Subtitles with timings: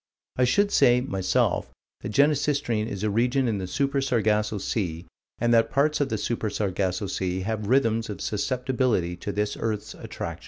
[0.35, 1.69] I should say, myself,
[1.99, 5.05] that Genesistrine is a region in the Super Sargasso Sea,
[5.37, 9.93] and that parts of the Super Sargasso Sea have rhythms of susceptibility to this earth's
[9.93, 10.39] attraction.